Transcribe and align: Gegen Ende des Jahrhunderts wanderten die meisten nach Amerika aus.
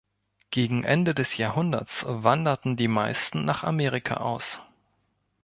Gegen 0.49 0.83
Ende 0.83 1.13
des 1.13 1.37
Jahrhunderts 1.37 2.05
wanderten 2.07 2.75
die 2.75 2.87
meisten 2.87 3.45
nach 3.45 3.63
Amerika 3.63 4.17
aus. 4.17 4.59